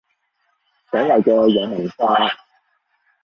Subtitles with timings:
[0.89, 2.17] 所謂嘅有文化